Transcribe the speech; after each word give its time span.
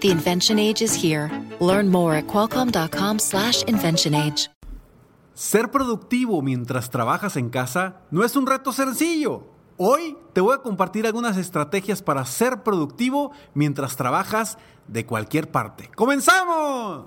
The 0.00 0.10
invention 0.10 0.58
age 0.58 0.82
is 0.82 0.94
here. 0.94 1.30
Learn 1.60 1.90
more 1.90 2.16
at 2.16 2.26
qualcomm.com/slash 2.26 3.64
invention 3.66 4.14
age. 4.14 4.50
Ser 5.34 5.70
productivo 5.70 6.42
mientras 6.42 6.90
trabajas 6.90 7.36
en 7.36 7.48
casa 7.48 8.02
no 8.10 8.24
es 8.24 8.36
un 8.36 8.46
reto 8.46 8.72
sencillo. 8.72 9.46
Hoy 9.78 10.18
te 10.34 10.42
voy 10.42 10.54
a 10.54 10.58
compartir 10.58 11.06
algunas 11.06 11.38
estrategias 11.38 12.02
para 12.02 12.26
ser 12.26 12.62
productivo 12.62 13.32
mientras 13.54 13.96
trabajas 13.96 14.58
de 14.86 15.06
cualquier 15.06 15.50
parte. 15.50 15.90
¡Comenzamos! 15.96 17.06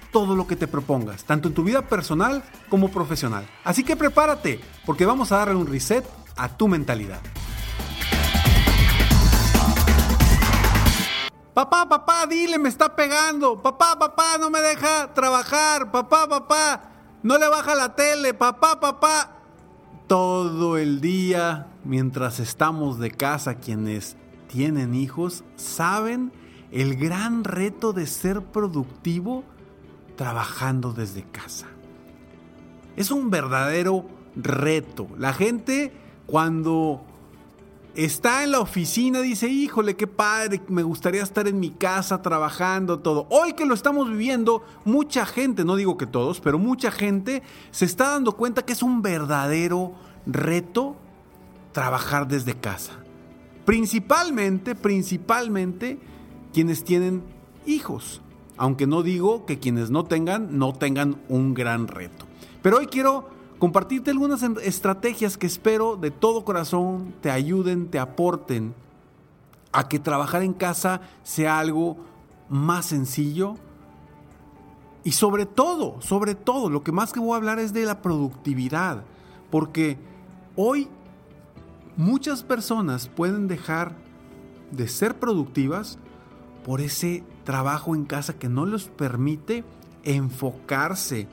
todo 0.11 0.35
lo 0.35 0.47
que 0.47 0.55
te 0.55 0.67
propongas, 0.67 1.23
tanto 1.23 1.47
en 1.47 1.53
tu 1.53 1.63
vida 1.63 1.81
personal 1.83 2.43
como 2.69 2.89
profesional. 2.89 3.47
Así 3.63 3.83
que 3.83 3.95
prepárate, 3.95 4.59
porque 4.85 5.05
vamos 5.05 5.31
a 5.31 5.37
darle 5.37 5.55
un 5.55 5.67
reset 5.67 6.05
a 6.35 6.49
tu 6.49 6.67
mentalidad. 6.67 7.21
Papá, 11.53 11.87
papá, 11.87 12.25
dile, 12.27 12.57
me 12.57 12.69
está 12.69 12.95
pegando. 12.95 13.61
Papá, 13.61 13.99
papá, 13.99 14.37
no 14.39 14.49
me 14.49 14.61
deja 14.61 15.13
trabajar. 15.13 15.91
Papá, 15.91 16.27
papá, 16.27 16.81
no 17.23 17.37
le 17.37 17.47
baja 17.49 17.75
la 17.75 17.93
tele. 17.93 18.33
Papá, 18.33 18.79
papá. 18.79 19.37
Todo 20.07 20.77
el 20.77 21.01
día, 21.01 21.67
mientras 21.83 22.39
estamos 22.39 22.99
de 22.99 23.11
casa, 23.11 23.55
quienes 23.55 24.15
tienen 24.47 24.95
hijos, 24.95 25.43
saben 25.57 26.31
el 26.71 26.95
gran 26.95 27.43
reto 27.43 27.91
de 27.91 28.07
ser 28.07 28.41
productivo 28.41 29.43
trabajando 30.21 30.93
desde 30.93 31.23
casa. 31.23 31.65
Es 32.95 33.09
un 33.09 33.31
verdadero 33.31 34.05
reto. 34.35 35.07
La 35.17 35.33
gente 35.33 35.91
cuando 36.27 37.01
está 37.95 38.43
en 38.43 38.51
la 38.51 38.59
oficina 38.59 39.21
dice, 39.21 39.47
híjole, 39.47 39.95
qué 39.95 40.05
padre, 40.05 40.61
me 40.67 40.83
gustaría 40.83 41.23
estar 41.23 41.47
en 41.47 41.59
mi 41.59 41.71
casa 41.71 42.21
trabajando 42.21 42.99
todo. 42.99 43.25
Hoy 43.31 43.53
que 43.53 43.65
lo 43.65 43.73
estamos 43.73 44.11
viviendo, 44.11 44.63
mucha 44.85 45.25
gente, 45.25 45.65
no 45.65 45.75
digo 45.75 45.97
que 45.97 46.05
todos, 46.05 46.39
pero 46.39 46.59
mucha 46.59 46.91
gente 46.91 47.41
se 47.71 47.85
está 47.85 48.09
dando 48.09 48.33
cuenta 48.33 48.63
que 48.63 48.73
es 48.73 48.83
un 48.83 49.01
verdadero 49.01 49.93
reto 50.27 50.97
trabajar 51.71 52.27
desde 52.27 52.53
casa. 52.53 52.93
Principalmente, 53.65 54.75
principalmente 54.75 55.97
quienes 56.53 56.83
tienen 56.83 57.23
hijos. 57.65 58.21
Aunque 58.61 58.85
no 58.85 59.01
digo 59.01 59.47
que 59.47 59.57
quienes 59.57 59.89
no 59.89 60.05
tengan, 60.05 60.59
no 60.59 60.71
tengan 60.71 61.19
un 61.29 61.55
gran 61.55 61.87
reto. 61.87 62.27
Pero 62.61 62.77
hoy 62.77 62.85
quiero 62.85 63.27
compartirte 63.57 64.11
algunas 64.11 64.43
estrategias 64.43 65.35
que 65.35 65.47
espero 65.47 65.95
de 65.95 66.11
todo 66.11 66.45
corazón 66.45 67.15
te 67.21 67.31
ayuden, 67.31 67.89
te 67.89 67.97
aporten 67.97 68.75
a 69.71 69.89
que 69.89 69.97
trabajar 69.97 70.43
en 70.43 70.53
casa 70.53 71.01
sea 71.23 71.57
algo 71.57 71.97
más 72.49 72.85
sencillo. 72.85 73.55
Y 75.03 75.13
sobre 75.13 75.47
todo, 75.47 75.99
sobre 75.99 76.35
todo, 76.35 76.69
lo 76.69 76.83
que 76.83 76.91
más 76.91 77.13
que 77.13 77.19
voy 77.19 77.33
a 77.33 77.37
hablar 77.37 77.57
es 77.57 77.73
de 77.73 77.83
la 77.83 78.03
productividad. 78.03 79.05
Porque 79.49 79.97
hoy 80.55 80.87
muchas 81.97 82.43
personas 82.43 83.07
pueden 83.07 83.47
dejar 83.47 83.95
de 84.69 84.87
ser 84.87 85.17
productivas 85.17 85.97
por 86.63 86.79
ese 86.79 87.23
trabajo 87.43 87.95
en 87.95 88.05
casa 88.05 88.37
que 88.37 88.49
no 88.49 88.65
les 88.65 88.85
permite 88.85 89.63
enfocarse 90.03 91.27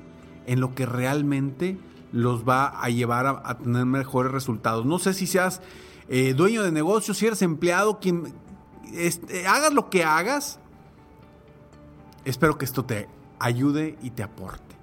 en 0.46 0.60
lo 0.60 0.74
que 0.74 0.86
realmente 0.86 1.78
los 2.12 2.48
va 2.48 2.68
a 2.68 2.88
llevar 2.88 3.26
a, 3.26 3.58
tener 3.58 3.84
mejores 3.84 4.32
resultados. 4.32 4.86
No 4.86 4.98
sé 4.98 5.14
si 5.14 5.26
seas 5.26 5.60
eh, 6.08 6.34
dueño 6.34 6.62
de 6.62 6.72
negocio, 6.72 7.14
si 7.14 7.26
eres 7.26 7.42
empleado, 7.42 8.00
quien 8.00 8.32
este, 8.94 9.46
hagas 9.46 9.72
lo 9.72 9.90
que 9.90 10.04
hagas. 10.04 10.58
Espero 12.24 12.56
que 12.56 12.64
esto 12.64 12.84
te 12.84 13.08
ayude 13.38 13.98
y 14.02 14.10
te 14.10 14.22
aporte. 14.22 14.77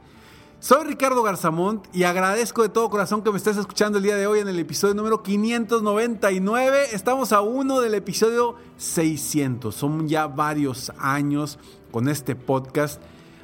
Soy 0.66 0.84
Ricardo 0.84 1.22
Garzamont 1.22 1.86
y 1.94 2.06
agradezco 2.06 2.64
de 2.64 2.70
todo 2.70 2.90
corazón 2.90 3.22
que 3.22 3.30
me 3.30 3.38
estés 3.38 3.56
escuchando 3.56 4.00
el 4.00 4.03
día 4.03 4.16
de 4.16 4.26
hoy 4.26 4.40
en 4.40 4.48
el 4.48 4.58
episodio 4.58 4.96
número 4.96 5.22
599. 5.22 6.86
Estamos 6.92 7.34
a 7.34 7.42
uno 7.42 7.81
del 7.81 7.94
episodio 7.94 8.56
600. 8.78 9.75
Son 9.75 10.08
ya 10.08 10.25
varios 10.25 10.92
años 10.98 11.59
con 11.92 12.09
este 12.09 12.36
podcast 12.36 13.00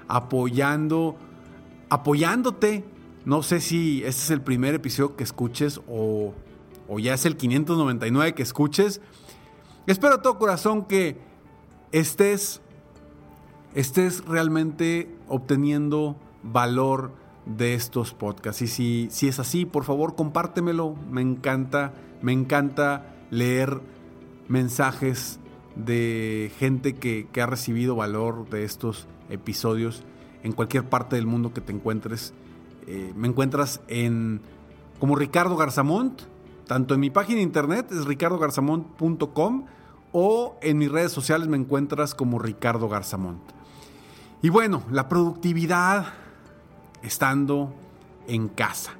apoyando, 0.07 1.15
apoyándote. 1.91 2.85
No 3.23 3.43
sé 3.43 3.61
si 3.61 3.99
este 3.99 4.23
es 4.23 4.31
el 4.31 4.41
primer 4.41 4.73
episodio 4.73 5.15
que 5.15 5.23
escuches 5.23 5.79
o, 5.87 6.33
o 6.87 6.97
ya 6.97 7.13
es 7.13 7.27
el 7.27 7.37
599 7.37 8.33
que 8.33 8.41
escuches. 8.41 8.99
Espero 9.85 10.17
de 10.17 10.23
todo 10.23 10.39
corazón 10.39 10.85
que 10.85 11.19
estés, 11.91 12.61
estés 13.75 14.25
realmente 14.25 15.15
obteniendo 15.27 16.15
valor 16.43 17.11
de 17.45 17.73
estos 17.73 18.13
podcasts. 18.13 18.61
Y 18.61 18.67
si, 18.67 19.07
si 19.11 19.27
es 19.27 19.39
así, 19.39 19.65
por 19.65 19.83
favor, 19.83 20.15
compártemelo. 20.15 20.95
Me 21.09 21.21
encanta, 21.21 21.93
me 22.21 22.31
encanta 22.33 23.05
leer 23.29 23.81
mensajes 24.47 25.39
de 25.75 26.51
gente 26.57 26.95
que, 26.95 27.27
ha 27.41 27.45
recibido 27.45 27.95
valor 27.95 28.49
de 28.49 28.63
estos 28.63 29.07
episodios 29.29 30.03
en 30.43 30.51
cualquier 30.51 30.89
parte 30.89 31.15
del 31.15 31.25
mundo 31.25 31.53
que 31.53 31.61
te 31.61 31.71
encuentres. 31.71 32.33
Eh, 32.87 33.13
me 33.15 33.27
encuentras 33.27 33.81
en 33.87 34.41
como 34.99 35.15
Ricardo 35.15 35.55
Garzamont, 35.55 36.21
tanto 36.67 36.93
en 36.93 36.99
mi 36.99 37.09
página 37.09 37.37
de 37.37 37.43
internet 37.43 37.91
es 37.91 38.05
ricardogarzamont.com 38.05 39.65
o 40.11 40.57
en 40.61 40.77
mis 40.77 40.91
redes 40.91 41.11
sociales 41.11 41.47
me 41.47 41.57
encuentras 41.57 42.13
como 42.13 42.37
Ricardo 42.37 42.87
Garzamont. 42.89 43.41
Y 44.41 44.49
bueno, 44.49 44.83
la 44.91 45.07
productividad 45.07 46.13
estando 47.03 47.73
en 48.27 48.47
casa. 48.47 48.91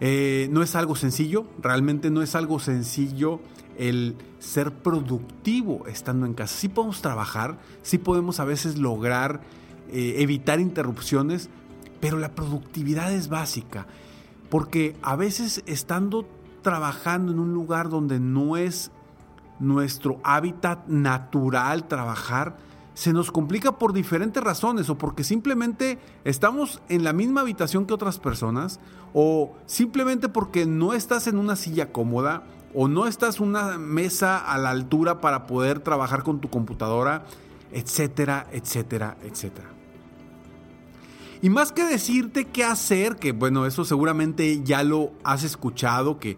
Eh, 0.00 0.48
no 0.50 0.62
es 0.62 0.74
algo 0.76 0.96
sencillo, 0.96 1.46
realmente 1.60 2.10
no 2.10 2.22
es 2.22 2.34
algo 2.34 2.58
sencillo 2.58 3.40
el 3.76 4.16
ser 4.38 4.72
productivo 4.72 5.86
estando 5.86 6.26
en 6.26 6.34
casa. 6.34 6.56
Sí 6.56 6.68
podemos 6.68 7.02
trabajar, 7.02 7.58
sí 7.82 7.98
podemos 7.98 8.40
a 8.40 8.44
veces 8.44 8.78
lograr 8.78 9.42
eh, 9.90 10.16
evitar 10.18 10.60
interrupciones, 10.60 11.50
pero 12.00 12.18
la 12.18 12.34
productividad 12.34 13.12
es 13.12 13.28
básica, 13.28 13.86
porque 14.48 14.96
a 15.02 15.16
veces 15.16 15.62
estando 15.66 16.26
trabajando 16.62 17.32
en 17.32 17.38
un 17.38 17.52
lugar 17.52 17.88
donde 17.88 18.20
no 18.20 18.56
es 18.56 18.90
nuestro 19.58 20.20
hábitat 20.24 20.86
natural 20.88 21.86
trabajar, 21.88 22.56
se 23.00 23.14
nos 23.14 23.30
complica 23.30 23.78
por 23.78 23.94
diferentes 23.94 24.44
razones 24.44 24.90
o 24.90 24.98
porque 24.98 25.24
simplemente 25.24 25.98
estamos 26.24 26.82
en 26.90 27.02
la 27.02 27.14
misma 27.14 27.40
habitación 27.40 27.86
que 27.86 27.94
otras 27.94 28.18
personas 28.18 28.78
o 29.14 29.56
simplemente 29.64 30.28
porque 30.28 30.66
no 30.66 30.92
estás 30.92 31.26
en 31.26 31.38
una 31.38 31.56
silla 31.56 31.92
cómoda 31.92 32.42
o 32.74 32.88
no 32.88 33.06
estás 33.06 33.40
en 33.40 33.48
una 33.48 33.78
mesa 33.78 34.36
a 34.36 34.58
la 34.58 34.68
altura 34.68 35.22
para 35.22 35.46
poder 35.46 35.80
trabajar 35.80 36.24
con 36.24 36.42
tu 36.42 36.50
computadora, 36.50 37.24
etcétera, 37.72 38.46
etcétera, 38.52 39.16
etcétera. 39.24 39.70
Y 41.40 41.48
más 41.48 41.72
que 41.72 41.84
decirte 41.84 42.48
qué 42.48 42.64
hacer, 42.64 43.16
que 43.16 43.32
bueno, 43.32 43.64
eso 43.64 43.86
seguramente 43.86 44.62
ya 44.62 44.82
lo 44.82 45.12
has 45.24 45.42
escuchado, 45.42 46.18
que 46.18 46.36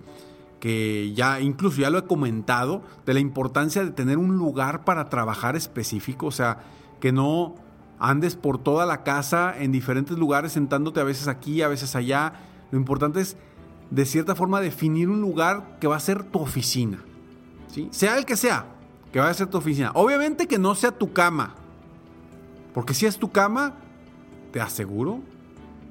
que 0.62 1.12
ya 1.12 1.40
incluso 1.40 1.80
ya 1.80 1.90
lo 1.90 1.98
he 1.98 2.04
comentado, 2.04 2.82
de 3.04 3.14
la 3.14 3.18
importancia 3.18 3.82
de 3.82 3.90
tener 3.90 4.16
un 4.16 4.36
lugar 4.36 4.84
para 4.84 5.08
trabajar 5.08 5.56
específico, 5.56 6.26
o 6.26 6.30
sea, 6.30 6.58
que 7.00 7.10
no 7.10 7.56
andes 7.98 8.36
por 8.36 8.58
toda 8.58 8.86
la 8.86 9.02
casa 9.02 9.56
en 9.58 9.72
diferentes 9.72 10.16
lugares, 10.16 10.52
sentándote 10.52 11.00
a 11.00 11.02
veces 11.02 11.26
aquí, 11.26 11.62
a 11.62 11.68
veces 11.68 11.96
allá. 11.96 12.34
Lo 12.70 12.78
importante 12.78 13.20
es, 13.20 13.36
de 13.90 14.06
cierta 14.06 14.36
forma, 14.36 14.60
definir 14.60 15.08
un 15.08 15.20
lugar 15.20 15.78
que 15.80 15.88
va 15.88 15.96
a 15.96 16.00
ser 16.00 16.22
tu 16.22 16.38
oficina. 16.38 17.02
¿sí? 17.66 17.88
Sea 17.90 18.16
el 18.16 18.24
que 18.24 18.36
sea, 18.36 18.66
que 19.12 19.18
va 19.18 19.28
a 19.28 19.34
ser 19.34 19.48
tu 19.48 19.58
oficina. 19.58 19.90
Obviamente 19.94 20.46
que 20.46 20.60
no 20.60 20.76
sea 20.76 20.92
tu 20.92 21.12
cama. 21.12 21.56
Porque 22.72 22.94
si 22.94 23.06
es 23.06 23.18
tu 23.18 23.32
cama, 23.32 23.74
te 24.52 24.60
aseguro, 24.60 25.22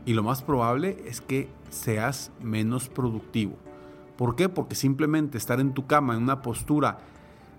y 0.06 0.14
lo 0.14 0.24
más 0.24 0.42
probable 0.42 1.04
es 1.06 1.20
que 1.20 1.50
seas 1.70 2.32
menos 2.42 2.88
productivo. 2.88 3.58
¿Por 4.22 4.36
qué? 4.36 4.50
Porque 4.50 4.76
simplemente 4.76 5.40
estar 5.40 5.60
en 5.60 5.74
tu 5.74 5.88
cama 5.88 6.14
en 6.14 6.22
una 6.22 6.44
postura 6.44 7.00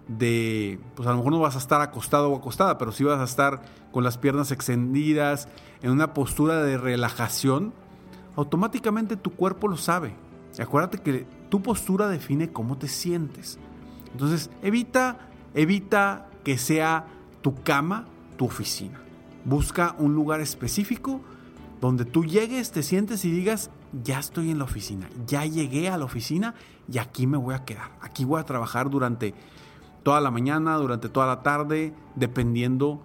de, 0.07 0.79
pues 0.95 1.09
a 1.09 1.11
lo 1.11 1.17
mejor 1.17 1.33
no 1.33 1.41
vas 1.41 1.57
a 1.57 1.59
estar 1.59 1.81
acostado 1.81 2.31
o 2.31 2.37
acostada, 2.37 2.79
pero 2.79 2.93
sí 2.93 3.03
vas 3.03 3.19
a 3.19 3.25
estar 3.25 3.63
con 3.91 4.05
las 4.05 4.17
piernas 4.17 4.53
extendidas, 4.53 5.49
en 5.83 5.91
una 5.91 6.15
postura 6.15 6.63
de 6.63 6.79
relajación, 6.79 7.73
automáticamente 8.37 9.17
tu 9.17 9.33
cuerpo 9.33 9.67
lo 9.67 9.77
sabe. 9.77 10.15
acuérdate 10.57 10.99
que 10.99 11.27
tu 11.49 11.63
postura 11.63 12.07
define 12.07 12.53
cómo 12.53 12.79
te 12.79 12.87
sientes. 12.87 13.59
Entonces, 14.13 14.49
evita, 14.63 15.19
evita 15.55 16.29
que 16.45 16.59
sea 16.59 17.07
tu 17.41 17.61
cama 17.65 18.07
tu 18.37 18.45
oficina. 18.45 19.01
Busca 19.45 19.97
un 19.99 20.15
lugar 20.15 20.41
específico 20.41 21.23
donde 21.81 22.05
tú 22.05 22.25
llegues, 22.25 22.71
te 22.71 22.85
sientes 22.85 23.25
y 23.25 23.33
digas, 23.33 23.73
ya 24.03 24.19
estoy 24.19 24.51
en 24.51 24.59
la 24.59 24.65
oficina, 24.65 25.09
ya 25.27 25.45
llegué 25.45 25.89
a 25.89 25.99
la 25.99 26.05
oficina 26.05 26.55
y 26.91 26.99
aquí 26.99 27.27
me 27.27 27.37
voy 27.37 27.55
a 27.55 27.65
quedar. 27.65 27.91
Aquí 28.01 28.25
voy 28.25 28.41
a 28.41 28.45
trabajar 28.45 28.91
durante 28.91 29.35
toda 30.03 30.21
la 30.21 30.31
mañana, 30.31 30.77
durante 30.77 31.09
toda 31.09 31.27
la 31.27 31.43
tarde, 31.43 31.95
dependiendo 32.17 33.03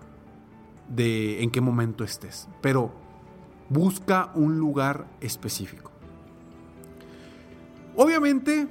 de 0.89 1.44
en 1.44 1.51
qué 1.51 1.62
momento 1.62 2.04
estés. 2.04 2.48
Pero 2.62 2.92
busca 3.69 4.31
un 4.34 4.57
lugar 4.57 5.07
específico. 5.22 5.92
Obviamente, 7.95 8.68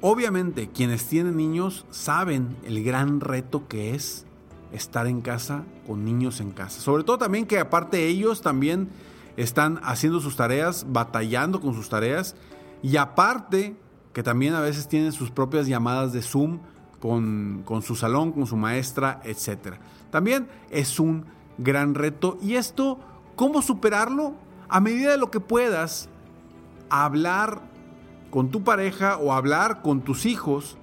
obviamente 0.00 0.68
quienes 0.68 1.06
tienen 1.06 1.36
niños 1.36 1.84
saben 1.90 2.56
el 2.64 2.82
gran 2.82 3.20
reto 3.20 3.66
que 3.68 3.94
es 3.94 4.24
estar 4.72 5.06
en 5.06 5.20
casa 5.20 5.64
con 5.86 6.04
niños 6.04 6.40
en 6.40 6.52
casa. 6.52 6.80
Sobre 6.80 7.04
todo 7.04 7.18
también 7.18 7.46
que 7.46 7.58
aparte 7.58 8.06
ellos 8.06 8.42
también 8.42 8.88
están 9.36 9.80
haciendo 9.82 10.20
sus 10.20 10.36
tareas, 10.36 10.86
batallando 10.88 11.60
con 11.60 11.74
sus 11.74 11.88
tareas 11.88 12.36
y 12.82 12.96
aparte 12.96 13.76
que 14.12 14.22
también 14.22 14.54
a 14.54 14.60
veces 14.60 14.88
tienen 14.88 15.12
sus 15.12 15.30
propias 15.30 15.66
llamadas 15.66 16.12
de 16.12 16.22
Zoom 16.22 16.60
con, 17.00 17.82
su 17.82 17.94
salón, 17.94 18.32
con 18.32 18.46
su 18.46 18.56
maestra, 18.56 19.20
etc. 19.24 19.74
También 20.10 20.48
es 20.70 20.98
un 20.98 21.26
gran 21.58 21.94
reto. 21.94 22.38
¿Y 22.40 22.54
esto 22.54 22.98
cómo 23.36 23.62
superarlo? 23.62 24.34
A 24.68 24.80
medida 24.80 25.10
de 25.10 25.18
lo 25.18 25.30
que 25.30 25.38
puedas, 25.38 26.08
hablar 26.88 27.60
con 28.30 28.50
tu 28.50 28.64
pareja 28.64 29.18
o 29.18 29.32
hablar 29.32 29.82
con 29.82 30.00
tus 30.00 30.26
hijos 30.26 30.76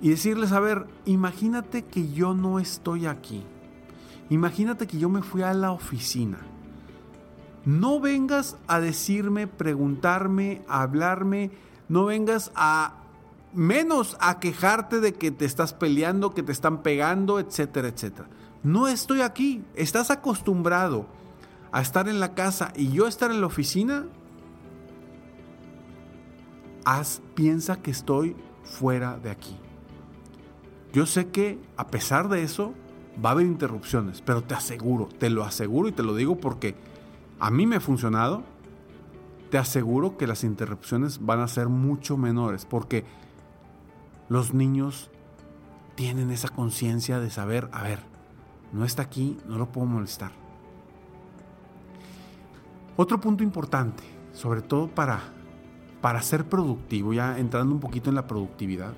y 0.00 0.10
decirles, 0.10 0.52
a 0.52 0.60
ver, 0.60 0.86
imagínate 1.04 1.84
que 1.84 2.12
yo 2.12 2.34
no 2.34 2.58
estoy 2.58 3.06
aquí. 3.06 3.44
Imagínate 4.30 4.86
que 4.86 4.98
yo 4.98 5.08
me 5.08 5.22
fui 5.22 5.42
a 5.42 5.52
la 5.52 5.72
oficina. 5.72 6.38
No 7.64 8.00
vengas 8.00 8.56
a 8.66 8.80
decirme, 8.80 9.46
preguntarme, 9.46 10.62
hablarme, 10.68 11.50
no 11.88 12.04
vengas 12.04 12.52
a 12.54 12.94
menos 13.54 14.16
a 14.20 14.40
quejarte 14.40 15.00
de 15.00 15.14
que 15.14 15.30
te 15.30 15.44
estás 15.44 15.72
peleando, 15.72 16.34
que 16.34 16.42
te 16.42 16.52
están 16.52 16.82
pegando, 16.82 17.38
etcétera, 17.38 17.88
etcétera. 17.88 18.28
No 18.62 18.88
estoy 18.88 19.20
aquí. 19.20 19.62
¿Estás 19.74 20.10
acostumbrado 20.10 21.06
a 21.72 21.80
estar 21.80 22.08
en 22.08 22.20
la 22.20 22.34
casa 22.34 22.72
y 22.76 22.90
yo 22.90 23.06
estar 23.06 23.30
en 23.30 23.40
la 23.40 23.46
oficina? 23.46 24.06
Haz, 26.84 27.22
piensa 27.34 27.80
que 27.80 27.90
estoy 27.90 28.36
fuera 28.62 29.18
de 29.18 29.30
aquí. 29.30 29.56
Yo 30.92 31.06
sé 31.06 31.28
que 31.28 31.58
a 31.76 31.86
pesar 31.88 32.28
de 32.28 32.42
eso 32.42 32.74
va 33.24 33.30
a 33.30 33.32
haber 33.32 33.46
interrupciones, 33.46 34.20
pero 34.20 34.42
te 34.42 34.54
aseguro, 34.54 35.08
te 35.18 35.30
lo 35.30 35.44
aseguro 35.44 35.88
y 35.88 35.92
te 35.92 36.02
lo 36.02 36.14
digo 36.14 36.36
porque 36.36 36.74
a 37.38 37.50
mí 37.50 37.66
me 37.66 37.76
ha 37.76 37.80
funcionado. 37.80 38.42
Te 39.50 39.58
aseguro 39.58 40.16
que 40.16 40.26
las 40.26 40.42
interrupciones 40.42 41.24
van 41.24 41.40
a 41.40 41.48
ser 41.48 41.68
mucho 41.68 42.16
menores 42.16 42.64
porque 42.64 43.04
los 44.28 44.52
niños 44.52 45.10
tienen 45.94 46.30
esa 46.30 46.48
conciencia 46.48 47.20
de 47.20 47.30
saber, 47.30 47.68
a 47.72 47.82
ver, 47.82 48.00
no 48.72 48.84
está 48.84 49.02
aquí, 49.02 49.38
no 49.46 49.58
lo 49.58 49.70
puedo 49.70 49.86
molestar. 49.86 50.32
Otro 52.96 53.20
punto 53.20 53.42
importante, 53.42 54.02
sobre 54.32 54.62
todo 54.62 54.88
para, 54.88 55.20
para 56.00 56.22
ser 56.22 56.48
productivo, 56.48 57.12
ya 57.12 57.38
entrando 57.38 57.74
un 57.74 57.80
poquito 57.80 58.08
en 58.08 58.16
la 58.16 58.26
productividad, 58.26 58.94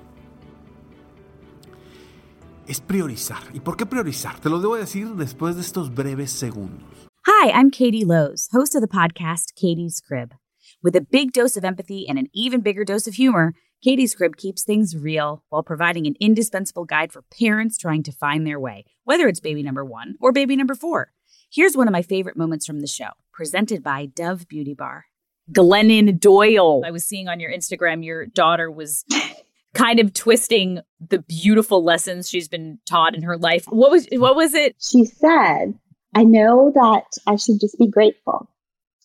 es 2.67 2.81
priorizar. 2.81 3.41
¿Y 3.53 3.59
por 3.59 3.77
qué 3.77 3.85
priorizar? 3.85 4.39
Te 4.39 4.49
lo 4.49 4.59
debo 4.59 4.75
decir 4.75 5.09
después 5.15 5.55
de 5.55 5.61
estos 5.61 5.93
breves 5.93 6.31
segundos. 6.31 7.07
Hi, 7.39 7.51
I'm 7.51 7.69
Katie 7.69 8.03
Lowe's, 8.03 8.49
host 8.51 8.73
of 8.73 8.81
the 8.81 8.87
podcast 8.87 9.53
Katie's 9.53 10.01
Crib. 10.01 10.33
With 10.81 10.95
a 10.95 11.01
big 11.01 11.33
dose 11.33 11.55
of 11.55 11.63
empathy 11.63 12.09
and 12.09 12.17
an 12.17 12.29
even 12.33 12.61
bigger 12.61 12.83
dose 12.83 13.05
of 13.05 13.13
humor, 13.13 13.53
Katie's 13.83 14.15
Crib 14.15 14.37
keeps 14.37 14.63
things 14.63 14.97
real 14.97 15.43
while 15.49 15.61
providing 15.61 16.07
an 16.07 16.15
indispensable 16.19 16.83
guide 16.83 17.11
for 17.11 17.21
parents 17.39 17.77
trying 17.77 18.01
to 18.01 18.11
find 18.11 18.47
their 18.47 18.59
way, 18.59 18.85
whether 19.03 19.27
it's 19.27 19.39
baby 19.39 19.61
number 19.61 19.85
one 19.85 20.15
or 20.19 20.31
baby 20.31 20.55
number 20.55 20.73
four. 20.73 21.11
Here's 21.53 21.77
one 21.77 21.87
of 21.87 21.91
my 21.91 22.01
favorite 22.01 22.37
moments 22.37 22.65
from 22.65 22.79
the 22.79 22.87
show, 22.87 23.09
presented 23.31 23.83
by 23.83 24.07
Dove 24.07 24.47
Beauty 24.47 24.73
Bar. 24.73 25.05
Glennon 25.51 26.19
Doyle. 26.19 26.81
I 26.83 26.89
was 26.89 27.05
seeing 27.05 27.27
on 27.27 27.39
your 27.39 27.51
Instagram 27.51 28.03
your 28.03 28.25
daughter 28.25 28.71
was 28.71 29.05
kind 29.75 29.99
of 29.99 30.11
twisting 30.15 30.79
the 30.99 31.19
beautiful 31.19 31.83
lessons 31.83 32.27
she's 32.27 32.47
been 32.47 32.79
taught 32.87 33.13
in 33.13 33.21
her 33.21 33.37
life. 33.37 33.65
What 33.65 33.91
was 33.91 34.07
what 34.13 34.35
was 34.35 34.55
it? 34.55 34.75
She 34.79 35.05
said, 35.05 35.75
"I 36.17 36.23
know 36.23 36.71
that 36.73 37.05
I 37.27 37.35
should 37.35 37.59
just 37.61 37.77
be 37.77 37.87
grateful, 37.87 38.49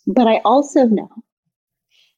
but 0.06 0.26
I 0.26 0.38
also 0.46 0.86
know 0.86 1.10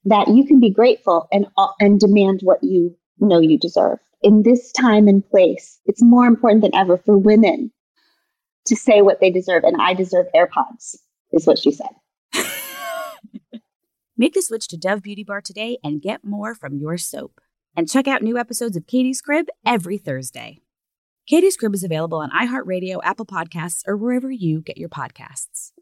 that 0.05 0.29
you 0.29 0.47
can 0.47 0.61
be 0.61 0.71
grateful 0.71 1.27
and 1.33 1.47
uh, 1.59 1.73
and 1.81 1.99
demand 1.99 2.43
what 2.45 2.63
you 2.63 2.97
know 3.19 3.41
you 3.41 3.59
deserve. 3.59 3.99
In 4.23 4.45
this 4.45 4.71
time 4.71 5.09
and 5.09 5.29
place, 5.29 5.81
it's 5.87 6.01
more 6.01 6.27
important 6.27 6.63
than 6.63 6.77
ever 6.77 6.97
for 6.97 7.19
women 7.19 7.73
to 8.67 8.77
say 8.77 9.03
what 9.03 9.19
they 9.21 9.31
deserve. 9.31 9.65
And 9.65 9.83
I 9.83 9.95
deserve 9.95 10.27
AirPods, 10.33 10.95
is 11.33 11.45
what 11.45 11.59
she 11.59 11.73
said. 11.73 11.91
Make 14.17 14.35
the 14.35 14.43
switch 14.43 14.69
to 14.69 14.77
Dove 14.77 15.03
Beauty 15.03 15.25
Bar 15.25 15.41
today 15.41 15.77
and 15.83 16.01
get 16.01 16.25
more 16.25 16.55
from 16.55 16.79
your 16.79 16.99
soap. 16.99 17.41
And 17.77 17.91
check 17.91 18.07
out 18.07 18.23
new 18.23 18.39
episodes 18.39 18.77
of 18.77 18.87
Katie's 18.87 19.21
Crib 19.21 19.49
every 19.67 19.99
Thursday. 19.99 20.61
Katie's 21.27 21.57
Crib 21.57 21.75
is 21.75 21.83
available 21.83 22.19
on 22.19 22.29
iHeartRadio, 22.33 22.99
Apple 23.03 23.25
Podcasts, 23.25 23.83
or 23.89 23.97
wherever 23.97 24.31
you 24.31 24.61
get 24.61 24.77
your 24.77 24.91
podcasts. 24.91 25.73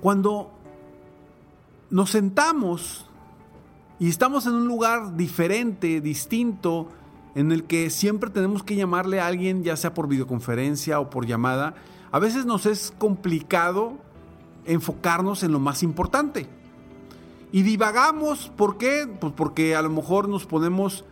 Cuando 0.00 0.52
nos 1.90 2.10
sentamos 2.10 3.04
y 3.98 4.08
estamos 4.08 4.46
en 4.46 4.54
un 4.54 4.68
lugar 4.68 5.16
diferente, 5.16 6.00
distinto, 6.00 6.86
en 7.34 7.50
el 7.50 7.64
que 7.64 7.90
siempre 7.90 8.30
tenemos 8.30 8.62
que 8.62 8.76
llamarle 8.76 9.18
a 9.18 9.26
alguien, 9.26 9.64
ya 9.64 9.76
sea 9.76 9.92
por 9.92 10.06
videoconferencia 10.06 11.00
o 11.00 11.10
por 11.10 11.26
llamada, 11.26 11.74
a 12.12 12.20
veces 12.20 12.46
nos 12.46 12.66
es 12.66 12.92
complicado 12.96 13.98
enfocarnos 14.66 15.42
en 15.42 15.50
lo 15.50 15.58
más 15.58 15.82
importante. 15.82 16.48
Y 17.50 17.62
divagamos, 17.62 18.52
¿por 18.56 18.78
qué? 18.78 19.08
Pues 19.20 19.32
porque 19.32 19.74
a 19.74 19.82
lo 19.82 19.90
mejor 19.90 20.28
nos 20.28 20.46
ponemos 20.46 21.04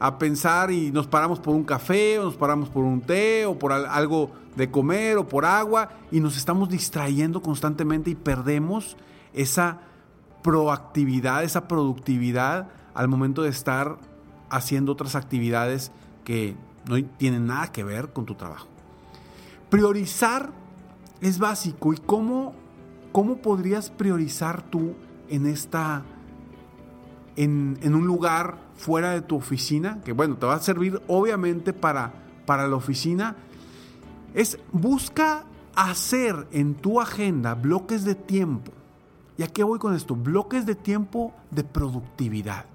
a 0.00 0.18
pensar 0.18 0.72
y 0.72 0.90
nos 0.90 1.06
paramos 1.06 1.38
por 1.38 1.54
un 1.54 1.62
café 1.62 2.18
o 2.18 2.24
nos 2.24 2.36
paramos 2.36 2.68
por 2.68 2.84
un 2.84 3.02
té 3.02 3.46
o 3.46 3.58
por 3.58 3.72
algo 3.72 4.30
de 4.56 4.70
comer 4.70 5.18
o 5.18 5.28
por 5.28 5.44
agua 5.44 5.90
y 6.10 6.20
nos 6.20 6.36
estamos 6.36 6.68
distrayendo 6.68 7.42
constantemente 7.42 8.10
y 8.10 8.14
perdemos 8.14 8.96
esa 9.34 9.78
proactividad, 10.42 11.44
esa 11.44 11.68
productividad 11.68 12.68
al 12.94 13.08
momento 13.08 13.42
de 13.42 13.50
estar 13.50 13.98
haciendo 14.48 14.92
otras 14.92 15.14
actividades 15.14 15.92
que 16.24 16.56
no 16.88 17.02
tienen 17.18 17.46
nada 17.46 17.70
que 17.70 17.84
ver 17.84 18.12
con 18.12 18.24
tu 18.24 18.34
trabajo. 18.34 18.66
Priorizar 19.68 20.50
es 21.20 21.38
básico. 21.38 21.92
¿Y 21.92 21.98
cómo, 21.98 22.54
cómo 23.12 23.36
podrías 23.36 23.90
priorizar 23.90 24.62
tú 24.62 24.94
en 25.28 25.46
esta. 25.46 26.02
En, 27.36 27.78
un 27.82 28.06
lugar 28.06 28.58
fuera 28.76 29.12
de 29.12 29.22
tu 29.22 29.36
oficina? 29.36 30.00
Que 30.04 30.12
bueno, 30.12 30.36
te 30.36 30.46
va 30.46 30.54
a 30.54 30.60
servir 30.60 31.00
obviamente 31.06 31.72
para, 31.72 32.12
para 32.46 32.66
la 32.68 32.76
oficina. 32.76 33.36
Es 34.34 34.58
busca 34.72 35.44
hacer 35.74 36.46
en 36.52 36.74
tu 36.74 37.00
agenda 37.00 37.54
bloques 37.54 38.04
de 38.04 38.14
tiempo 38.14 38.72
¿Y 39.40 39.42
a 39.42 39.46
qué 39.46 39.64
voy 39.64 39.78
con 39.78 39.94
esto? 39.94 40.14
Bloques 40.14 40.66
de 40.66 40.74
tiempo 40.74 41.32
de 41.50 41.64
productividad. 41.64 42.66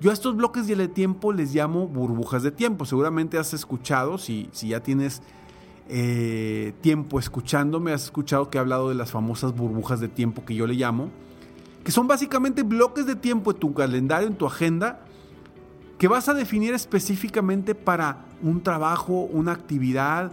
Yo 0.00 0.10
a 0.10 0.12
estos 0.12 0.34
bloques 0.34 0.66
de 0.66 0.88
tiempo 0.88 1.32
les 1.32 1.54
llamo 1.54 1.86
burbujas 1.86 2.42
de 2.42 2.50
tiempo. 2.50 2.84
Seguramente 2.84 3.38
has 3.38 3.54
escuchado, 3.54 4.18
si, 4.18 4.48
si 4.50 4.70
ya 4.70 4.82
tienes 4.82 5.22
eh, 5.88 6.72
tiempo 6.80 7.20
escuchándome, 7.20 7.92
has 7.92 8.02
escuchado 8.02 8.50
que 8.50 8.58
he 8.58 8.60
hablado 8.60 8.88
de 8.88 8.96
las 8.96 9.12
famosas 9.12 9.54
burbujas 9.54 10.00
de 10.00 10.08
tiempo 10.08 10.44
que 10.44 10.56
yo 10.56 10.66
le 10.66 10.74
llamo, 10.74 11.08
que 11.88 11.92
son 11.92 12.06
básicamente 12.06 12.64
bloques 12.64 13.06
de 13.06 13.16
tiempo 13.16 13.50
en 13.50 13.56
tu 13.56 13.72
calendario, 13.72 14.28
en 14.28 14.36
tu 14.36 14.44
agenda, 14.44 15.00
que 15.96 16.06
vas 16.06 16.28
a 16.28 16.34
definir 16.34 16.74
específicamente 16.74 17.74
para 17.74 18.26
un 18.42 18.62
trabajo, 18.62 19.22
una 19.22 19.52
actividad, 19.52 20.30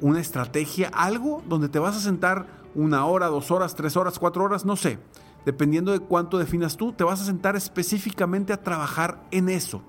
una 0.00 0.20
estrategia, 0.22 0.88
algo 0.94 1.42
donde 1.46 1.68
te 1.68 1.78
vas 1.78 1.98
a 1.98 2.00
sentar 2.00 2.46
una 2.74 3.04
hora, 3.04 3.26
dos 3.26 3.50
horas, 3.50 3.74
tres 3.74 3.94
horas, 3.94 4.18
cuatro 4.18 4.44
horas, 4.44 4.64
no 4.64 4.74
sé. 4.74 4.98
Dependiendo 5.44 5.92
de 5.92 6.00
cuánto 6.00 6.38
definas 6.38 6.78
tú, 6.78 6.94
te 6.94 7.04
vas 7.04 7.20
a 7.20 7.26
sentar 7.26 7.56
específicamente 7.56 8.54
a 8.54 8.62
trabajar 8.62 9.22
en 9.32 9.50
eso. 9.50 9.82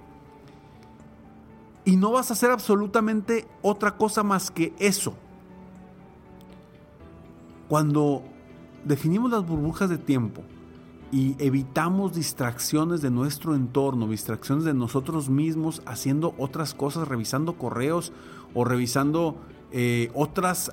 Y 1.85 1.95
no 1.95 2.11
vas 2.11 2.31
a 2.31 2.33
hacer 2.33 2.51
absolutamente 2.51 3.47
otra 3.61 3.95
cosa 3.95 4.23
más 4.23 4.51
que 4.51 4.73
eso. 4.77 5.13
Cuando 7.69 8.23
definimos 8.83 9.31
las 9.31 9.47
burbujas 9.47 9.89
de 9.89 9.97
tiempo 9.97 10.43
y 11.11 11.35
evitamos 11.39 12.13
distracciones 12.13 13.01
de 13.01 13.11
nuestro 13.11 13.55
entorno, 13.55 14.07
distracciones 14.07 14.65
de 14.65 14.73
nosotros 14.73 15.29
mismos 15.29 15.81
haciendo 15.85 16.35
otras 16.37 16.73
cosas, 16.73 17.07
revisando 17.07 17.57
correos 17.57 18.11
o 18.53 18.65
revisando 18.65 19.37
eh, 19.71 20.11
otras 20.13 20.71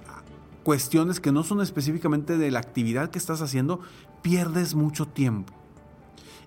cuestiones 0.65 1.21
que 1.21 1.31
no 1.31 1.45
son 1.45 1.61
específicamente 1.61 2.37
de 2.37 2.51
la 2.51 2.59
actividad 2.59 3.11
que 3.11 3.19
estás 3.19 3.43
haciendo, 3.43 3.81
pierdes 4.23 4.75
mucho 4.75 5.07
tiempo. 5.07 5.53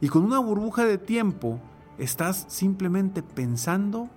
Y 0.01 0.09
con 0.09 0.23
una 0.23 0.39
burbuja 0.39 0.83
de 0.85 0.97
tiempo 0.97 1.59
estás 1.97 2.45
simplemente 2.49 3.23
pensando 3.23 4.09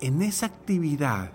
en 0.00 0.22
esa 0.22 0.46
actividad 0.46 1.30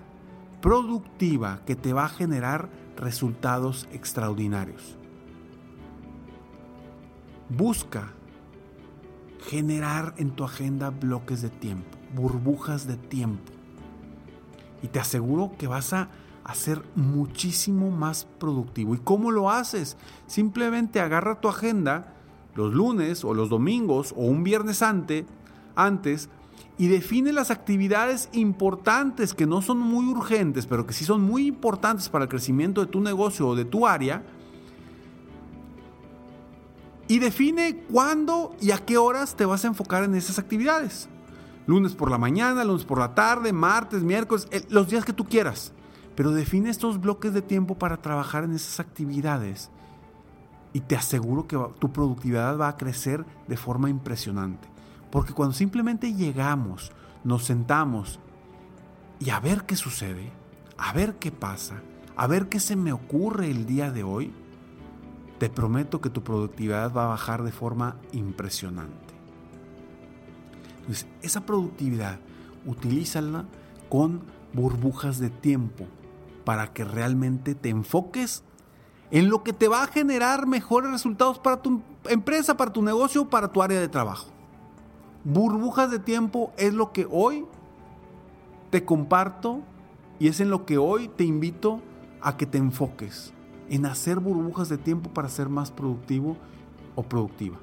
productiva 0.62 1.62
que 1.66 1.76
te 1.76 1.94
va 1.94 2.06
a 2.06 2.10
generar 2.10 2.70
resultados 2.98 3.88
extraordinarios. 3.92 4.98
Busca 7.50 8.12
generar 9.48 10.14
en 10.18 10.32
tu 10.32 10.44
agenda 10.44 10.90
bloques 10.90 11.42
de 11.42 11.50
tiempo, 11.50 11.98
burbujas 12.16 12.88
de 12.88 12.98
tiempo. 12.98 13.52
Y 14.82 14.88
te 14.88 15.00
aseguro 15.00 15.52
que 15.58 15.68
vas 15.68 15.94
a 15.94 16.10
ser 16.54 16.84
muchísimo 16.96 17.92
más 17.92 18.26
productivo. 18.40 18.96
¿Y 18.96 19.00
cómo 19.00 19.32
lo 19.32 19.50
haces? 19.50 19.98
Simplemente 20.28 21.00
agarra 21.00 21.42
tu 21.42 21.48
agenda 21.48 22.14
los 22.56 22.74
lunes 22.74 23.24
o 23.24 23.34
los 23.34 23.50
domingos 23.50 24.14
o 24.16 24.26
un 24.26 24.44
viernes 24.44 24.82
antes, 24.82 25.26
antes 25.76 26.30
y 26.78 26.88
define 26.88 27.32
las 27.32 27.52
actividades 27.52 28.30
importantes 28.34 29.34
que 29.34 29.46
no 29.46 29.62
son 29.62 29.78
muy 29.78 30.06
urgentes, 30.06 30.66
pero 30.68 30.86
que 30.86 30.94
sí 30.94 31.06
son 31.06 31.22
muy 31.22 31.48
importantes 31.48 32.10
para 32.10 32.26
el 32.26 32.30
crecimiento 32.30 32.82
de 32.82 32.88
tu 32.88 33.00
negocio 33.00 33.48
o 33.48 33.56
de 33.56 33.66
tu 33.66 33.88
área. 33.88 34.24
Y 37.08 37.20
define 37.20 37.84
cuándo 37.92 38.56
y 38.60 38.72
a 38.72 38.78
qué 38.78 38.98
horas 38.98 39.36
te 39.36 39.46
vas 39.46 39.64
a 39.64 39.68
enfocar 39.68 40.04
en 40.04 40.16
esas 40.16 40.40
actividades. 40.40 41.08
Lunes 41.68 41.94
por 41.94 42.10
la 42.10 42.18
mañana, 42.18 42.64
lunes 42.64 42.86
por 42.86 43.00
la 43.00 43.14
tarde, 43.14 43.54
martes, 43.54 44.04
miércoles, 44.04 44.48
los 44.70 44.88
días 44.88 45.06
que 45.06 45.14
tú 45.14 45.26
quieras. 45.26 45.72
Pero 46.16 46.32
define 46.32 46.70
estos 46.70 47.00
bloques 47.00 47.34
de 47.34 47.42
tiempo 47.42 47.78
para 47.78 47.98
trabajar 47.98 48.44
en 48.44 48.54
esas 48.54 48.80
actividades. 48.80 49.70
Y 50.74 50.82
te 50.82 50.96
aseguro 50.96 51.48
que 51.48 51.60
tu 51.80 51.92
productividad 51.92 52.58
va 52.58 52.68
a 52.68 52.78
crecer 52.78 53.26
de 53.48 53.58
forma 53.58 53.90
impresionante. 53.90 54.68
Porque 55.12 55.34
cuando 55.34 55.54
simplemente 55.54 56.14
llegamos, 56.14 56.92
nos 57.24 57.46
sentamos 57.46 58.20
y 59.20 59.30
a 59.30 59.40
ver 59.40 59.66
qué 59.66 59.76
sucede, 59.76 60.32
a 60.78 60.94
ver 60.94 61.16
qué 61.16 61.32
pasa, 61.32 61.82
a 62.16 62.28
ver 62.28 62.50
qué 62.50 62.60
se 62.60 62.76
me 62.76 62.92
ocurre 62.92 63.50
el 63.50 63.66
día 63.66 63.92
de 63.92 64.04
hoy, 64.04 64.34
te 65.38 65.50
prometo 65.50 66.02
que 66.02 66.10
tu 66.10 66.24
productividad 66.24 66.94
va 66.94 67.06
a 67.06 67.10
bajar 67.10 67.44
de 67.44 67.52
forma 67.52 67.98
impresionante. 68.12 69.14
Entonces, 70.80 71.08
esa 71.22 71.46
productividad, 71.46 72.20
utilízala 72.66 73.46
con 73.90 74.22
burbujas 74.54 75.20
de 75.20 75.30
tiempo 75.30 75.86
para 76.44 76.74
que 76.74 76.84
realmente 76.84 77.56
te 77.56 77.70
enfoques 77.70 78.44
en 79.12 79.30
lo 79.30 79.44
que 79.44 79.54
te 79.54 79.68
va 79.68 79.84
a 79.84 79.88
generar 79.88 80.48
mejores 80.48 80.92
resultados 80.92 81.40
para 81.40 81.62
tu 81.62 81.82
empresa, 82.06 82.58
para 82.58 82.72
tu 82.72 82.82
negocio, 82.82 83.30
para 83.30 83.52
tu 83.52 83.62
área 83.62 83.80
de 83.80 83.88
trabajo. 83.88 84.28
Burbujas 85.24 85.92
de 85.92 86.00
tiempo 86.00 86.54
es 86.58 86.74
lo 86.74 86.92
que 86.92 87.08
hoy 87.10 87.46
te 88.70 88.86
comparto 88.86 89.62
y 90.20 90.28
es 90.28 90.40
en 90.40 90.50
lo 90.50 90.66
que 90.66 90.78
hoy 90.78 91.08
te 91.08 91.24
invito 91.24 91.82
a 92.22 92.38
que 92.38 92.46
te 92.46 92.58
enfoques, 92.58 93.34
en 93.70 93.86
hacer 93.86 94.20
burbujas 94.20 94.70
de 94.70 94.78
tiempo 94.78 95.10
para 95.10 95.30
ser 95.30 95.50
más 95.50 95.72
productivo 95.72 96.38
o 96.96 97.04
productiva. 97.04 97.58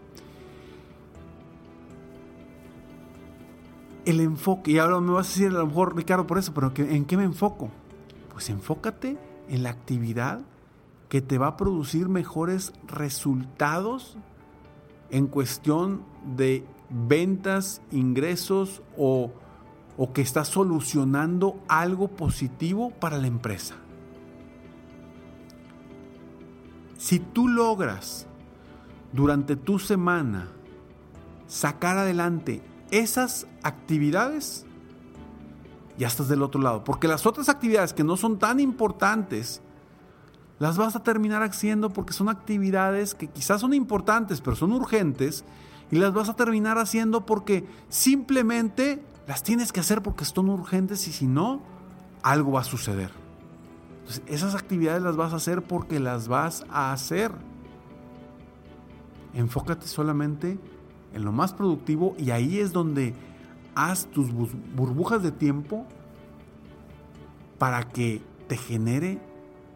El 4.05 4.21
enfoque, 4.21 4.73
y 4.73 4.79
ahora 4.79 5.01
me 5.01 5.13
vas 5.13 5.27
a 5.27 5.31
decir 5.31 5.49
a 5.49 5.61
lo 5.61 5.67
mejor 5.67 5.95
Ricardo 5.95 6.27
por 6.27 6.39
eso, 6.39 6.53
pero 6.53 6.73
¿en 6.77 7.05
qué 7.05 7.17
me 7.17 7.25
enfoco? 7.25 7.71
Pues 8.33 8.51
enfócate 8.51 9.17
en 9.49 9.63
la 9.63 9.71
actividad 9.71 10.41
que 11.09 11.21
te 11.21 11.39
va 11.39 11.49
a 11.49 11.57
producir 11.57 12.09
mejores 12.09 12.73
resultados 12.89 14.17
en 15.11 15.27
cuestión 15.27 16.03
de 16.35 16.65
ventas, 16.89 17.83
ingresos 17.93 18.83
o, 18.97 19.31
o 19.97 20.13
que 20.13 20.23
está 20.23 20.45
solucionando 20.45 21.61
algo 21.69 22.09
positivo 22.09 22.91
para 22.91 23.19
la 23.19 23.27
empresa. 23.27 23.77
Si 27.03 27.19
tú 27.19 27.49
logras 27.49 28.29
durante 29.13 29.57
tu 29.57 29.81
semana 29.81 30.47
sacar 31.49 31.99
adelante 31.99 32.63
esas 32.93 33.49
actividades, 33.65 34.67
ya 35.99 36.07
estás 36.07 36.29
del 36.29 36.45
otro 36.45 36.63
lado. 36.63 36.85
Porque 36.85 37.09
las 37.09 37.27
otras 37.27 37.49
actividades 37.49 37.93
que 37.93 38.05
no 38.05 38.17
son 38.17 38.39
tan 38.39 38.61
importantes, 38.61 39.63
las 40.61 40.77
vas 40.77 40.95
a 40.95 41.03
terminar 41.03 41.43
haciendo 41.43 41.91
porque 41.91 42.13
son 42.13 42.29
actividades 42.29 43.17
que 43.17 43.27
quizás 43.27 43.63
son 43.63 43.75
importantes, 43.75 44.41
pero 44.41 44.55
son 44.55 44.71
urgentes 44.73 45.45
y 45.91 45.97
las 45.97 46.15
vas 46.15 46.29
a 46.29 46.37
terminar 46.37 46.79
haciendo 46.79 47.27
porque 47.27 47.67
simplemente 47.89 49.05
las 49.27 49.43
tienes 49.43 49.73
que 49.73 49.81
hacer 49.81 50.03
porque 50.05 50.25
son 50.25 50.49
urgentes 50.49 51.09
y 51.09 51.13
si 51.13 51.27
no, 51.27 51.63
algo 52.23 52.53
va 52.53 52.61
a 52.61 52.65
suceder. 52.65 53.22
Entonces, 54.03 54.23
esas 54.27 54.55
actividades 54.55 55.03
las 55.03 55.17
vas 55.17 55.33
a 55.33 55.37
hacer 55.37 55.63
porque 55.63 56.01
las 56.01 56.29
vas 56.29 56.65
a 56.69 56.93
hacer. 56.93 57.33
Enfócate 59.33 59.87
solamente 59.87 60.59
en 61.15 61.25
lo 61.25 61.33
más 61.33 61.55
productivo 61.55 62.15
y 62.19 62.31
ahí 62.31 62.59
es 62.59 62.73
donde 62.73 63.15
haz 63.75 64.07
tus 64.07 64.31
burbujas 64.33 65.23
de 65.23 65.33
tiempo 65.33 65.87
para 67.59 67.89
que 67.89 68.23
te 68.49 68.57
genere 68.57 69.21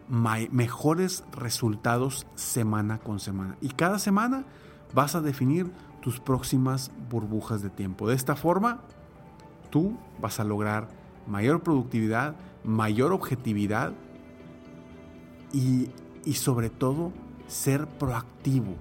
mejores 0.09 1.23
resultados 1.31 2.27
semana 2.35 2.99
con 2.99 3.19
semana. 3.19 3.57
Y 3.61 3.69
cada 3.69 3.97
semana 3.97 4.45
vas 4.93 5.15
a 5.15 5.21
definir 5.21 5.71
tus 6.01 6.19
próximas 6.19 6.91
burbujas 7.09 7.61
de 7.61 7.69
tiempo. 7.69 8.07
De 8.07 8.15
esta 8.15 8.35
forma, 8.35 8.81
tú 9.69 9.97
vas 10.21 10.39
a 10.39 10.43
lograr 10.43 10.89
mayor 11.27 11.61
productividad, 11.61 12.35
mayor 12.63 13.11
objetividad 13.13 13.93
y, 15.53 15.89
y 16.25 16.33
sobre 16.33 16.69
todo 16.69 17.11
ser 17.47 17.87
proactivo, 17.87 18.75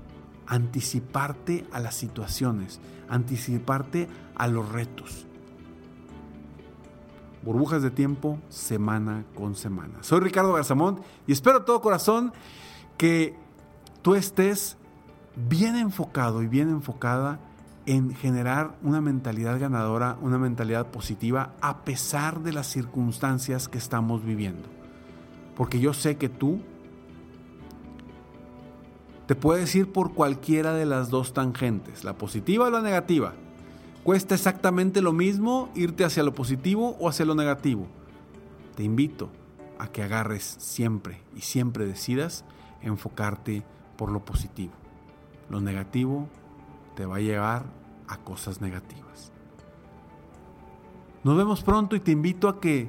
anticiparte 0.46 1.66
a 1.72 1.80
las 1.80 1.94
situaciones, 1.94 2.80
anticiparte 3.08 4.08
a 4.34 4.48
los 4.48 4.68
retos. 4.70 5.26
Burbujas 7.42 7.82
de 7.82 7.90
tiempo 7.90 8.40
semana 8.48 9.24
con 9.36 9.54
semana. 9.54 10.02
Soy 10.02 10.20
Ricardo 10.20 10.52
Garzamont 10.52 11.00
y 11.26 11.32
espero 11.32 11.64
todo 11.64 11.80
corazón 11.80 12.32
que 12.96 13.36
tú 14.02 14.16
estés 14.16 14.76
bien 15.36 15.76
enfocado 15.76 16.42
y 16.42 16.48
bien 16.48 16.70
enfocada 16.70 17.38
en 17.84 18.14
generar 18.16 18.76
una 18.82 19.00
mentalidad 19.00 19.60
ganadora, 19.60 20.18
una 20.20 20.38
mentalidad 20.38 20.90
positiva 20.90 21.52
a 21.60 21.84
pesar 21.84 22.40
de 22.40 22.52
las 22.52 22.66
circunstancias 22.66 23.68
que 23.68 23.78
estamos 23.78 24.24
viviendo. 24.24 24.75
Porque 25.56 25.80
yo 25.80 25.94
sé 25.94 26.16
que 26.16 26.28
tú 26.28 26.60
te 29.26 29.34
puedes 29.34 29.74
ir 29.74 29.90
por 29.92 30.14
cualquiera 30.14 30.72
de 30.74 30.86
las 30.86 31.10
dos 31.10 31.32
tangentes, 31.32 32.04
la 32.04 32.16
positiva 32.16 32.66
o 32.66 32.70
la 32.70 32.80
negativa. 32.82 33.34
Cuesta 34.04 34.36
exactamente 34.36 35.02
lo 35.02 35.12
mismo 35.12 35.68
irte 35.74 36.04
hacia 36.04 36.22
lo 36.22 36.32
positivo 36.32 36.96
o 37.00 37.08
hacia 37.08 37.26
lo 37.26 37.34
negativo. 37.34 37.88
Te 38.76 38.84
invito 38.84 39.30
a 39.78 39.88
que 39.88 40.02
agarres 40.02 40.44
siempre 40.58 41.22
y 41.34 41.40
siempre 41.40 41.86
decidas 41.86 42.44
enfocarte 42.82 43.64
por 43.96 44.12
lo 44.12 44.24
positivo. 44.24 44.72
Lo 45.50 45.60
negativo 45.60 46.28
te 46.94 47.04
va 47.04 47.16
a 47.16 47.20
llevar 47.20 47.64
a 48.06 48.18
cosas 48.18 48.60
negativas. 48.60 49.32
Nos 51.24 51.36
vemos 51.36 51.64
pronto 51.64 51.96
y 51.96 52.00
te 52.00 52.12
invito 52.12 52.48
a 52.48 52.60
que 52.60 52.88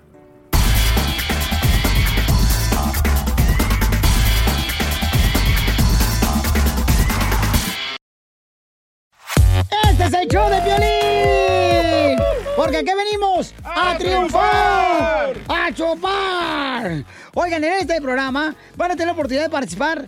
Porque 12.61 12.77
aquí 12.77 12.91
venimos 12.95 13.55
a, 13.63 13.97
triunfar, 13.97 15.35
a 15.47 15.73
chupar. 15.73 17.03
Oigan, 17.33 17.63
en 17.63 17.73
este 17.73 17.99
programa 17.99 18.55
van 18.75 18.91
a 18.91 18.93
tener 18.93 19.07
la 19.07 19.13
oportunidad 19.13 19.45
de 19.45 19.49
participar 19.49 20.07